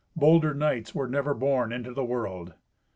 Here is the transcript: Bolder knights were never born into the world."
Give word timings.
Bolder 0.15 0.55
knights 0.55 0.95
were 0.95 1.07
never 1.07 1.35
born 1.35 1.71
into 1.71 1.93
the 1.93 2.03
world." 2.03 2.55